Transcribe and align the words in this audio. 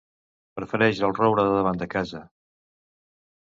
Prefereix 0.59 1.03
el 1.09 1.13
roure 1.19 1.47
de 1.49 1.53
davant 1.59 1.79
de 1.85 1.91
casa. 1.95 2.25